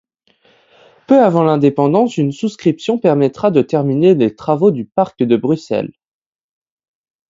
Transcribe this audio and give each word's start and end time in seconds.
Peu 1.07 1.21
avant 1.23 1.43
l'indépendance, 1.43 2.17
une 2.17 2.31
souscription 2.31 2.97
permettra 2.97 3.51
de 3.51 3.61
terminer 3.61 4.15
les 4.15 4.35
travaux 4.35 4.71
du 4.71 4.83
Parc 4.85 5.21
de 5.21 5.37
Bruxelles. 5.37 5.93